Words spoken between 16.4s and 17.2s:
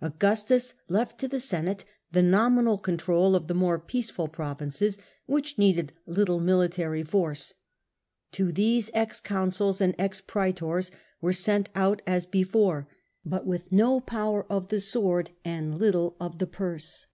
the purse.